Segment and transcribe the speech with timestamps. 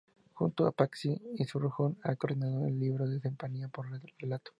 [0.33, 4.49] Junto a Patxi Irurzun ha coordinado el libro "Simpatía por el relato.